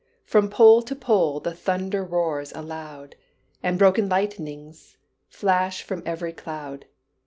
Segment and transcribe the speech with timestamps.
[0.25, 3.15] From pole to pole the thunder roars aloud,
[3.61, 4.97] And broken lightnings
[5.29, 6.85] flash from every cloud.